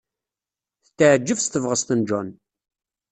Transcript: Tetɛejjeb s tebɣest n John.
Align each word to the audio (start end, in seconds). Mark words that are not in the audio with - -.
Tetɛejjeb 0.85 1.39
s 1.45 1.47
tebɣest 1.47 1.89
n 1.97 2.01
John. 2.07 2.27